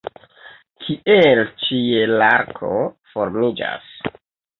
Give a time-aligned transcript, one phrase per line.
[0.85, 2.71] Kiel ĉielarko
[3.13, 3.93] formiĝas?